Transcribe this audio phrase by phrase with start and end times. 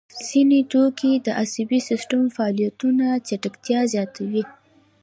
[0.27, 4.43] ځیني توکي د عصبي سیستم فعالیتونه چټکتیا زیاتوي.